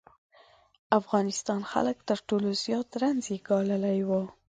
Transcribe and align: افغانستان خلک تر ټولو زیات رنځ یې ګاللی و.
افغانستان 0.99 1.59
خلک 1.71 1.97
تر 2.09 2.19
ټولو 2.27 2.49
زیات 2.63 2.89
رنځ 3.01 3.21
یې 3.31 3.37
ګاللی 3.47 3.99
و. 4.07 4.09